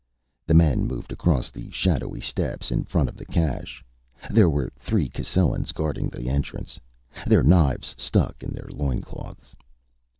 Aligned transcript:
The 0.47 0.55
men 0.55 0.87
moved 0.87 1.11
across 1.11 1.51
the 1.51 1.69
shadowy 1.69 2.21
steps 2.21 2.71
in 2.71 2.85
front 2.85 3.07
of 3.07 3.17
the 3.17 3.23
cache. 3.27 3.85
There 4.31 4.49
were 4.49 4.71
three 4.75 5.07
Cascellans 5.09 5.71
guarding 5.73 6.09
the 6.09 6.27
entrance, 6.27 6.79
their 7.27 7.43
knives 7.43 7.93
stuck 7.99 8.41
in 8.41 8.51
their 8.51 8.69
loincloths. 8.71 9.53